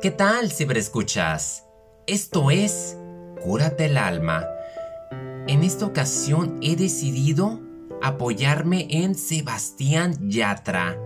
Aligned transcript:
¿Qué 0.00 0.12
tal, 0.12 0.52
ciberescuchas? 0.52 1.64
Esto 2.06 2.52
es 2.52 2.96
Cúrate 3.42 3.86
el 3.86 3.96
alma. 3.96 4.46
En 5.48 5.64
esta 5.64 5.86
ocasión 5.86 6.60
he 6.62 6.76
decidido 6.76 7.58
apoyarme 8.00 8.86
en 8.90 9.16
Sebastián 9.16 10.30
Yatra, 10.30 10.96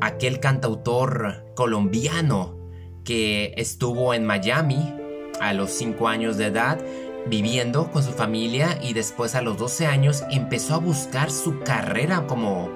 aquel 0.00 0.40
cantautor 0.40 1.44
colombiano 1.54 2.58
que 3.04 3.54
estuvo 3.56 4.14
en 4.14 4.26
Miami 4.26 4.92
a 5.40 5.52
los 5.52 5.70
5 5.70 6.08
años 6.08 6.36
de 6.36 6.46
edad 6.46 6.84
viviendo 7.26 7.92
con 7.92 8.02
su 8.02 8.10
familia 8.10 8.80
y 8.82 8.94
después 8.94 9.36
a 9.36 9.42
los 9.42 9.58
12 9.58 9.86
años 9.86 10.24
empezó 10.28 10.74
a 10.74 10.78
buscar 10.78 11.30
su 11.30 11.60
carrera 11.60 12.26
como 12.26 12.68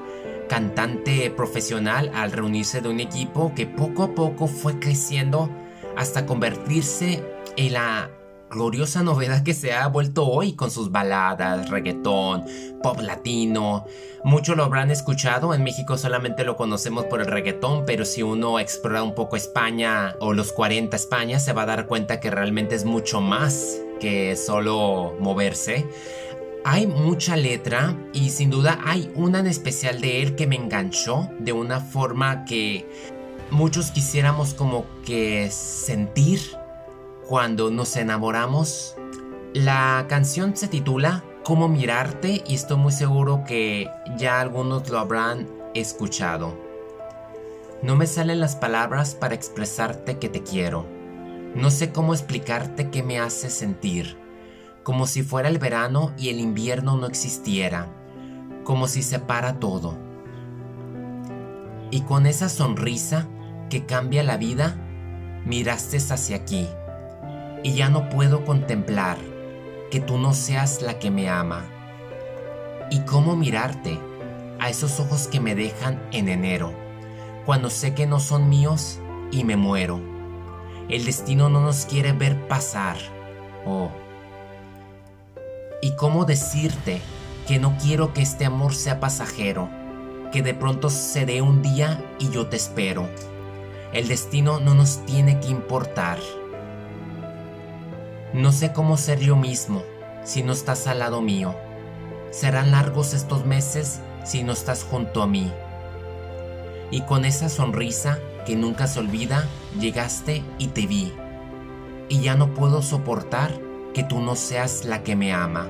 cantante 0.49 1.31
profesional 1.31 2.11
al 2.15 2.33
reunirse 2.33 2.81
de 2.81 2.89
un 2.89 3.01
equipo 3.01 3.53
que 3.55 3.67
poco 3.67 4.03
a 4.03 4.15
poco 4.15 4.49
fue 4.49 4.81
creciendo 4.81 5.49
hasta 5.97 6.27
convertirse 6.27 7.23
en 7.57 7.73
la 7.75 8.11
gloriosa 8.51 9.03
novedad 9.03 9.43
que 9.43 9.55
se 9.55 9.73
ha 9.73 9.87
vuelto 9.89 10.27
hoy 10.27 10.55
con 10.55 10.71
sus 10.71 10.91
baladas, 10.91 11.69
reggaetón, 11.69 12.45
pop 12.83 13.01
latino. 13.01 13.85
Muchos 14.25 14.57
lo 14.57 14.65
habrán 14.65 14.91
escuchado, 14.91 15.55
en 15.55 15.63
México 15.63 15.97
solamente 15.97 16.45
lo 16.45 16.57
conocemos 16.57 17.05
por 17.05 17.21
el 17.21 17.27
reggaetón, 17.27 17.85
pero 17.87 18.05
si 18.05 18.23
uno 18.23 18.59
explora 18.59 19.03
un 19.03 19.15
poco 19.15 19.37
España 19.37 20.17
o 20.21 20.33
los 20.33 20.53
40 20.53 20.97
España, 20.97 21.39
se 21.39 21.53
va 21.53 21.63
a 21.63 21.67
dar 21.67 21.87
cuenta 21.87 22.21
que 22.21 22.31
realmente 22.31 22.75
es 22.75 22.85
mucho 22.85 23.21
más 23.21 23.81
que 24.01 24.37
solo 24.37 25.15
moverse. 25.21 25.87
Hay 26.71 26.87
mucha 26.87 27.35
letra 27.35 27.97
y 28.13 28.29
sin 28.29 28.51
duda 28.51 28.79
hay 28.85 29.11
una 29.15 29.39
en 29.39 29.47
especial 29.47 30.03
de 30.03 30.21
él 30.21 30.35
que 30.35 30.47
me 30.47 30.57
enganchó 30.57 31.31
de 31.39 31.55
una 31.55 31.81
forma 31.81 32.45
que 32.45 32.87
muchos 33.51 33.91
quisiéramos 33.91 34.53
como 34.53 34.85
que 35.03 35.51
sentir 35.51 36.41
cuando 37.27 37.71
nos 37.71 37.97
enamoramos. 37.97 38.97
La 39.55 40.05
canción 40.11 40.55
se 40.59 40.69
titula 40.69 41.25
Cómo 41.43 41.69
mirarte 41.69 42.45
y 42.47 42.57
estoy 42.57 42.77
muy 42.77 42.93
seguro 42.93 43.45
que 43.47 43.89
ya 44.19 44.39
algunos 44.39 44.91
lo 44.91 44.99
habrán 44.99 45.49
escuchado. 45.75 46.55
No 47.81 47.97
me 47.97 48.07
salen 48.07 48.41
las 48.41 48.57
palabras 48.57 49.15
para 49.15 49.35
expresarte 49.35 50.19
que 50.19 50.29
te 50.29 50.43
quiero. 50.43 50.85
No 51.55 51.71
sé 51.71 51.93
cómo 51.93 52.13
explicarte 52.13 52.91
qué 52.91 53.03
me 53.03 53.19
hace 53.19 53.49
sentir 53.49 54.28
como 54.83 55.07
si 55.07 55.23
fuera 55.23 55.49
el 55.49 55.59
verano 55.59 56.13
y 56.17 56.29
el 56.31 56.41
invierno 56.41 56.97
no 56.97 57.07
existiera, 57.07 57.87
como 58.65 58.87
si 58.89 59.03
se 59.03 59.19
para 59.19 59.61
todo. 59.61 59.97
Y 61.91 62.03
con 62.03 62.27
esa 62.27 62.49
sonrisa 62.49 63.27
que 63.71 63.87
cambia 63.87 64.23
la 64.23 64.37
vida, 64.37 64.77
miraste 65.45 65.97
hacia 65.97 66.37
aquí, 66.37 66.69
y 67.63 67.75
ya 67.75 67.89
no 67.89 68.09
puedo 68.09 68.45
contemplar 68.45 69.19
que 69.91 70.01
tú 70.01 70.19
no 70.19 70.35
seas 70.35 70.83
la 70.83 70.99
que 70.99 71.11
me 71.11 71.29
ama. 71.29 71.65
¿Y 72.91 73.01
cómo 73.01 73.37
mirarte 73.37 73.99
a 74.59 74.69
esos 74.71 75.01
ojos 75.01 75.29
que 75.29 75.41
me 75.41 75.55
dejan 75.55 76.03
en 76.13 76.29
enero, 76.29 76.73
cuando 77.47 77.71
sé 77.71 77.95
que 77.95 78.07
no 78.07 78.21
son 78.21 78.49
míos 78.49 79.01
y 79.31 79.45
me 79.45 79.57
muero? 79.57 80.01
El 80.89 81.05
destino 81.05 81.51
no 81.51 81.61
nos 81.61 81.85
quiere 81.85 82.13
ver 82.13 82.49
pasar. 82.49 82.97
Oh, 83.67 83.91
¿Y 85.81 85.93
cómo 85.93 86.25
decirte 86.25 87.01
que 87.47 87.61
no 87.61 87.77
quiero 87.81 88.13
que 88.13 88.23
este 88.23 88.45
amor 88.45 88.75
sea 88.75 88.99
pasajero? 88.99 89.71
Que 90.33 90.43
de 90.43 90.53
pronto 90.53 90.91
se 90.91 91.25
dé 91.25 91.41
un 91.41 91.63
día 91.63 92.05
y 92.19 92.31
yo 92.31 92.49
te 92.49 92.57
espero. 92.57 93.09
El 93.93 94.09
destino 94.09 94.59
no 94.59 94.75
nos 94.75 95.05
tiene 95.07 95.39
que 95.39 95.49
importar. 95.49 96.19
No 98.33 98.51
sé 98.51 98.73
cómo 98.73 98.97
ser 98.97 99.21
yo 99.21 99.37
mismo 99.37 99.85
si 100.25 100.43
no 100.43 100.53
estás 100.53 100.89
al 100.89 100.99
lado 100.99 101.23
mío. 101.23 101.55
Serán 102.31 102.73
largos 102.73 103.15
estos 103.15 103.47
meses 103.47 104.01
si 104.25 104.43
no 104.43 104.53
estás 104.53 104.83
junto 104.83 105.23
a 105.23 105.29
mí. 105.29 105.53
Y 106.91 107.03
con 107.03 107.25
esa 107.25 107.49
sonrisa 107.49 108.19
que 108.45 108.57
nunca 108.57 108.89
se 108.89 108.99
olvida, 108.99 109.47
llegaste 109.79 110.43
y 110.59 110.69
te 110.69 110.87
vi. 110.87 111.13
Y 112.09 112.21
ya 112.21 112.35
no 112.35 112.53
puedo 112.53 112.83
soportar 112.83 113.68
que 113.95 114.03
tú 114.03 114.21
no 114.21 114.37
seas 114.37 114.85
la 114.85 115.03
que 115.03 115.17
me 115.17 115.33
ama. 115.33 115.69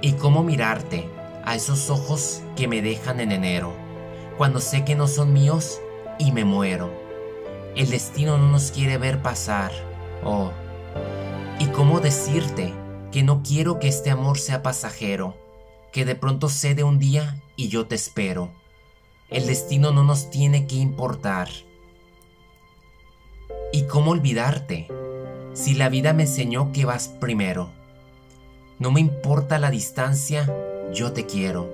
Y 0.00 0.12
cómo 0.12 0.42
mirarte 0.42 1.08
a 1.44 1.54
esos 1.56 1.90
ojos 1.90 2.42
que 2.56 2.68
me 2.68 2.82
dejan 2.82 3.20
en 3.20 3.32
enero, 3.32 3.72
cuando 4.38 4.60
sé 4.60 4.84
que 4.84 4.94
no 4.94 5.08
son 5.08 5.32
míos 5.32 5.80
y 6.18 6.32
me 6.32 6.44
muero. 6.44 6.90
El 7.76 7.90
destino 7.90 8.38
no 8.38 8.48
nos 8.48 8.70
quiere 8.70 8.98
ver 8.98 9.22
pasar. 9.22 9.72
Oh. 10.24 10.50
Y 11.58 11.66
cómo 11.66 12.00
decirte 12.00 12.72
que 13.12 13.22
no 13.22 13.42
quiero 13.42 13.78
que 13.78 13.88
este 13.88 14.10
amor 14.10 14.38
sea 14.38 14.62
pasajero, 14.62 15.36
que 15.92 16.04
de 16.04 16.14
pronto 16.14 16.48
cede 16.48 16.84
un 16.84 16.98
día 16.98 17.42
y 17.56 17.68
yo 17.68 17.86
te 17.86 17.94
espero. 17.94 18.50
El 19.28 19.46
destino 19.46 19.92
no 19.92 20.04
nos 20.04 20.30
tiene 20.30 20.66
que 20.66 20.76
importar. 20.76 21.48
¿Y 23.72 23.84
cómo 23.84 24.10
olvidarte? 24.10 24.88
Si 25.52 25.74
la 25.74 25.88
vida 25.88 26.12
me 26.12 26.22
enseñó 26.22 26.72
que 26.72 26.84
vas 26.84 27.08
primero. 27.08 27.70
No 28.78 28.90
me 28.90 29.00
importa 29.00 29.58
la 29.58 29.70
distancia, 29.70 30.48
yo 30.92 31.12
te 31.12 31.26
quiero. 31.26 31.72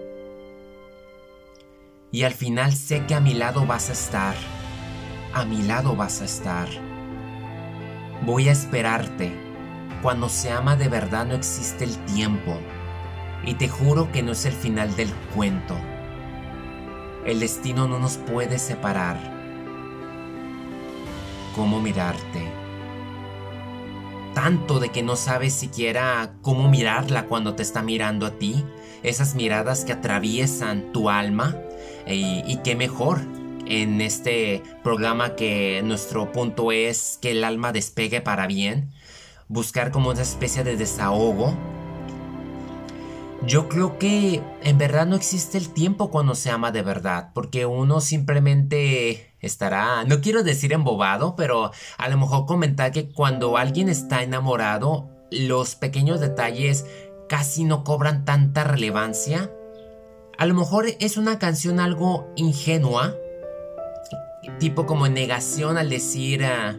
Y 2.11 2.23
al 2.23 2.33
final 2.33 2.73
sé 2.73 3.05
que 3.07 3.15
a 3.15 3.21
mi 3.21 3.35
lado 3.35 3.67
vas 3.67 3.91
a 3.91 3.93
estar, 3.93 4.35
a 5.33 5.45
mi 5.45 5.63
lado 5.63 5.95
vas 5.95 6.23
a 6.23 6.25
estar. 6.25 6.69
Voy 8.25 8.49
a 8.49 8.53
esperarte. 8.53 9.33
Cuando 10.03 10.29
se 10.29 10.51
ama 10.51 10.77
de 10.77 10.89
verdad 10.89 11.27
no 11.27 11.35
existe 11.35 11.85
el 11.85 11.97
tiempo. 12.07 12.59
Y 13.45 13.55
te 13.55 13.69
juro 13.69 14.11
que 14.11 14.23
no 14.23 14.33
es 14.33 14.47
el 14.47 14.53
final 14.53 14.97
del 14.97 15.13
cuento. 15.35 15.77
El 17.25 17.41
destino 17.41 17.87
no 17.87 17.99
nos 17.99 18.17
puede 18.17 18.59
separar. 18.59 19.19
¿Cómo 21.55 21.81
mirarte? 21.81 22.66
Tanto 24.37 24.81
de 24.81 24.91
que 24.91 25.03
no 25.03 25.17
sabes 25.17 25.55
siquiera 25.55 26.35
cómo 26.43 26.69
mirarla 26.69 27.25
cuando 27.25 27.55
te 27.55 27.63
está 27.63 27.81
mirando 27.81 28.27
a 28.27 28.33
ti, 28.33 28.67
esas 29.03 29.35
miradas 29.35 29.87
que 29.87 29.95
atraviesan 29.95 30.93
tu 30.93 31.09
alma 31.09 31.57
y, 32.07 32.43
y 32.47 32.59
qué 32.63 32.77
mejor 32.77 33.23
en 33.65 34.03
este 34.03 34.63
programa 34.85 35.37
que 35.37 35.81
nuestro 35.83 36.33
punto 36.33 36.71
es 36.71 37.19
que 37.23 37.31
el 37.31 37.45
alma 37.45 37.73
despegue 37.73 38.21
para 38.21 38.47
bien, 38.47 38.91
buscar 39.49 39.91
como 39.91 40.11
una 40.11 40.21
especie 40.21 40.65
de 40.65 40.77
desahogo. 40.77 41.57
Yo 43.47 43.71
creo 43.71 43.99
que 43.99 44.43
en 44.63 44.77
verdad 44.77 45.07
no 45.07 45.17
existe 45.17 45.57
el 45.57 45.71
tiempo 45.71 46.11
cuando 46.11 46.35
se 46.35 46.51
ama 46.51 46.73
de 46.73 46.83
verdad, 46.83 47.31
porque 47.33 47.65
uno 47.65 48.03
simplemente 48.03 49.26
estará, 49.41 50.05
no 50.05 50.21
quiero 50.21 50.43
decir 50.43 50.73
embobado, 50.73 51.37
pero 51.37 51.71
a 51.99 52.09
lo 52.09 52.17
mejor 52.17 52.47
comentar 52.47 52.93
que 52.93 53.09
cuando 53.09 53.57
alguien 53.57 53.89
está 53.89 54.23
enamorado, 54.23 55.09
los 55.31 55.75
pequeños 55.75 56.21
detalles 56.21 56.87
casi 57.29 57.65
no 57.65 57.85
cobran 57.85 58.25
tanta 58.25 58.65
relevancia. 58.65 59.51
A 60.39 60.47
lo 60.47 60.55
mejor 60.55 60.87
es 61.01 61.17
una 61.17 61.39
canción 61.39 61.81
algo 61.81 62.31
ingenua, 62.37 63.15
tipo 64.59 64.87
como 64.87 65.09
negación 65.09 65.77
al 65.77 65.91
decir 65.91 66.45
ah, 66.45 66.79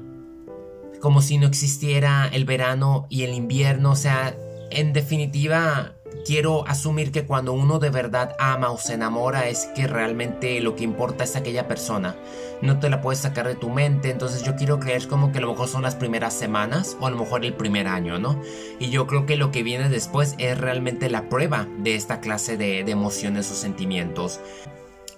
como 1.02 1.22
si 1.22 1.38
no 1.38 1.48
existiera 1.48 2.28
el 2.32 2.46
verano 2.46 3.06
y 3.10 3.24
el 3.24 3.34
invierno, 3.34 3.92
o 3.92 3.96
sea, 3.96 4.36
en 4.72 4.94
definitiva 4.94 5.94
quiero 6.28 6.68
asumir 6.68 7.14
que 7.14 7.26
cuando 7.26 7.54
uno 7.54 7.80
de 7.80 7.90
verdad 7.90 8.36
ama 8.38 8.70
o 8.70 8.78
se 8.78 8.96
enamora 8.96 9.48
es 9.48 9.70
que 9.74 9.88
realmente 9.88 10.60
lo 10.60 10.76
que 10.76 10.84
importa 10.84 11.24
es 11.24 11.38
aquella 11.38 11.70
persona. 11.70 12.18
No 12.62 12.80
te 12.80 12.90
la 12.90 13.00
puedes 13.00 13.22
sacar 13.22 13.48
de 13.48 13.56
tu 13.56 13.70
mente, 13.70 14.10
entonces 14.10 14.44
yo 14.44 14.58
quiero 14.58 14.78
creer 14.78 15.08
como 15.08 15.32
que 15.32 15.38
a 15.38 15.42
lo 15.42 15.52
mejor 15.52 15.70
son 15.70 15.84
las 15.84 15.96
primeras 15.96 16.34
semanas 16.34 16.98
o 17.00 17.08
a 17.08 17.12
lo 17.12 17.18
mejor 17.18 17.46
el 17.46 17.54
primer 17.54 17.88
año, 17.88 18.20
¿no? 18.20 18.42
Y 18.78 18.90
yo 18.90 19.08
creo 19.08 19.26
que 19.26 19.38
lo 19.38 19.52
que 19.52 19.64
viene 19.64 19.88
después 19.88 20.36
es 20.38 20.58
realmente 20.58 21.10
la 21.10 21.30
prueba 21.30 21.66
de 21.78 21.96
esta 21.96 22.20
clase 22.20 22.58
de, 22.58 22.80
emociones 22.80 23.50
o 23.52 23.56
sentimientos 23.56 24.42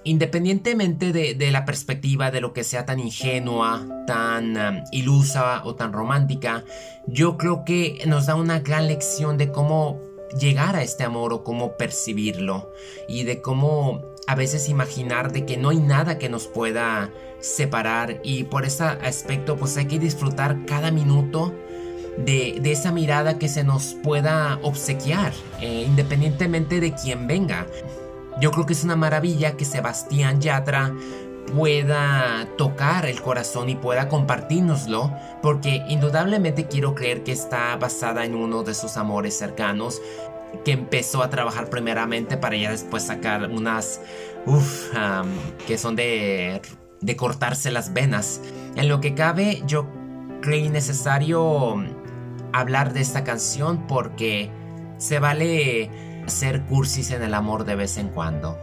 independientemente 0.06 1.12
de, 1.12 1.52
la 1.52 1.66
perspectiva 1.66 2.32
de 2.32 2.40
lo 2.40 2.54
que 2.54 2.64
sea 2.64 2.86
tan 2.86 3.00
ingenua, 3.00 3.86
tan 4.08 4.56
um, 4.56 4.84
ilusa 4.92 5.62
o 5.66 5.76
tan 5.76 5.92
romántica, 5.92 6.64
yo 7.06 7.38
creo 7.38 7.66
que 7.66 8.02
nos 8.08 8.26
da 8.26 8.36
una 8.36 8.60
gran 8.60 8.88
lección 8.88 9.38
de 9.38 9.52
cómo 9.52 10.00
llegar 10.38 10.76
a 10.76 10.84
este 10.84 11.04
amor 11.04 11.34
o 11.34 11.44
cómo 11.44 11.78
percibirlo 11.78 12.70
y 13.08 13.24
de 13.24 13.42
cómo 13.42 14.02
a 14.28 14.36
veces 14.36 14.70
imaginar 14.70 15.32
de 15.32 15.46
que 15.46 15.58
no 15.58 15.70
hay 15.70 15.80
nada 15.80 16.18
que 16.18 16.30
nos 16.30 16.48
pueda 16.48 17.12
separar 17.40 18.20
y 18.24 18.44
por 18.44 18.66
ese 18.66 18.84
aspecto 18.84 19.56
pues 19.58 19.78
hay 19.78 19.86
que 19.86 20.00
disfrutar 20.00 20.66
cada 20.66 20.92
minuto 20.92 21.54
de, 22.18 22.60
esa 22.66 22.92
mirada 22.92 23.40
que 23.40 23.48
se 23.48 23.64
nos 23.64 23.96
pueda 24.04 24.60
obsequiar 24.62 25.34
eh, 25.62 25.86
independientemente 25.88 26.80
de 26.80 26.94
quién 26.94 27.28
venga. 27.28 27.66
Yo 28.42 28.52
creo 28.52 28.66
que 28.66 28.74
es 28.74 28.84
una 28.84 28.96
maravilla 28.96 29.58
que 29.58 29.66
Sebastián 29.66 30.40
Yatra 30.40 30.94
pueda 31.54 32.48
tocar 32.58 33.06
el 33.06 33.22
corazón 33.22 33.70
y 33.70 33.76
pueda 33.76 34.08
compartirnoslo, 34.08 35.14
porque 35.42 35.84
indudablemente 35.88 36.68
quiero 36.68 36.96
creer 36.96 37.24
que 37.24 37.32
está 37.32 37.76
basada 37.78 38.26
en 38.26 38.36
uno 38.36 38.64
de 38.64 38.74
sus 38.74 38.98
amores 38.98 39.38
cercanos, 39.38 40.02
que 40.64 40.72
empezó 40.72 41.22
a 41.24 41.30
trabajar 41.30 41.70
primeramente 41.70 42.38
para 42.38 42.56
ya 42.56 42.72
después 42.72 43.04
sacar 43.04 43.50
unas, 43.50 44.02
uff, 44.46 44.92
que 45.68 45.78
son 45.78 45.96
de, 45.96 46.62
de 47.02 47.16
cortarse 47.16 47.72
las 47.72 47.94
venas. 47.94 48.42
En 48.76 48.88
lo 48.88 49.00
que 49.02 49.14
cabe, 49.14 49.62
yo 49.66 49.88
creí 50.42 50.70
necesario 50.70 51.76
hablar 52.54 52.94
de 52.94 53.02
esta 53.02 53.24
canción 53.24 53.88
porque 53.88 54.50
se 54.98 55.20
vale 55.20 55.90
ser 56.28 56.64
cursis 56.64 57.12
en 57.12 57.24
el 57.24 57.34
amor 57.34 57.66
de 57.66 57.76
vez 57.76 57.98
en 57.98 58.10
cuando. 58.10 58.58